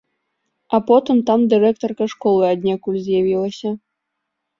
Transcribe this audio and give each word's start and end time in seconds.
А 0.77 0.77
потым 0.87 1.19
там 1.27 1.43
дырэктарка 1.51 2.07
школы 2.13 2.43
аднекуль 2.53 2.99
з'явілася. 3.09 3.75